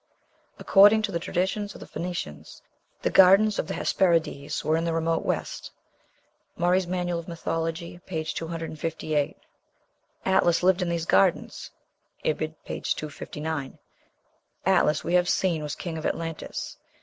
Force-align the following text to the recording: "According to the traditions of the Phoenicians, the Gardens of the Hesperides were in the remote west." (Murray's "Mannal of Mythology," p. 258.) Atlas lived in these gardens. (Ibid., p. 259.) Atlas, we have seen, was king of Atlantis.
"According 0.57 1.03
to 1.03 1.11
the 1.11 1.19
traditions 1.19 1.75
of 1.75 1.79
the 1.79 1.85
Phoenicians, 1.85 2.63
the 3.03 3.11
Gardens 3.11 3.59
of 3.59 3.67
the 3.67 3.75
Hesperides 3.75 4.65
were 4.65 4.75
in 4.75 4.83
the 4.83 4.93
remote 4.95 5.23
west." 5.23 5.69
(Murray's 6.57 6.87
"Mannal 6.87 7.19
of 7.19 7.27
Mythology," 7.27 8.01
p. 8.07 8.23
258.) 8.23 9.37
Atlas 10.25 10.63
lived 10.63 10.81
in 10.81 10.89
these 10.89 11.05
gardens. 11.05 11.69
(Ibid., 12.25 12.55
p. 12.65 12.81
259.) 12.81 13.77
Atlas, 14.65 15.03
we 15.03 15.13
have 15.13 15.29
seen, 15.29 15.61
was 15.61 15.75
king 15.75 15.99
of 15.99 16.05
Atlantis. 16.07 16.77